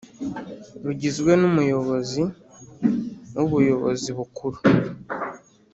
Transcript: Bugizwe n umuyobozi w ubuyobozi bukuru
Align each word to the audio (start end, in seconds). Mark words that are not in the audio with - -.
Bugizwe 0.83 1.31
n 1.39 1.43
umuyobozi 1.49 2.21
w 3.35 3.39
ubuyobozi 3.45 4.09
bukuru 4.17 4.57